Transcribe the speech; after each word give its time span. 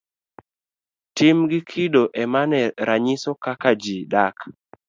Tim 1.15 1.37
gi 1.51 1.59
kido 1.69 2.03
emane 2.21 2.61
ranyiso 2.87 3.31
kaka 3.43 3.71
ji 3.81 3.97
dak. 4.11 4.37